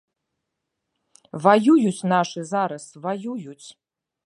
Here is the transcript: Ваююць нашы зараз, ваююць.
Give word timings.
Ваююць 1.43 2.07
нашы 2.13 2.41
зараз, 2.55 2.83
ваююць. 3.07 3.63